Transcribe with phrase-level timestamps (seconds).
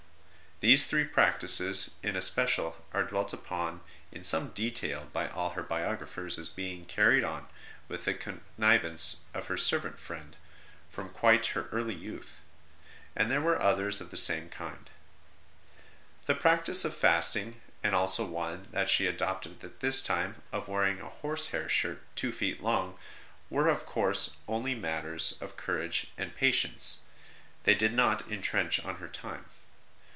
[0.63, 3.81] These three practices in especial are d\velt upon
[4.11, 7.47] in some detail by all her biographers as being carried on,
[7.87, 10.35] with the con nivance of her servant friend,
[10.87, 12.41] from quite her early youth;
[13.15, 14.91] and there were others of the same kind.
[16.27, 21.01] The practice of fasting, and also one that she adopted at this time of wearing
[21.01, 22.99] a horse hair shirt two feet long,
[23.49, 25.57] were of course only matters of 86 ST.
[25.57, 27.01] ROSE OF LIMA courage and patience;
[27.63, 29.45] they did not intrench on her time.